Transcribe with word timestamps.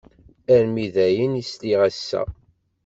Armi 0.55 0.87
d 0.93 0.95
ayen, 1.05 1.39
i 1.41 1.43
sliɣ 1.45 1.79
ass-a. 1.89 2.21